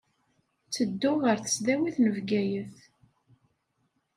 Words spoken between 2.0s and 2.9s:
Bgayet.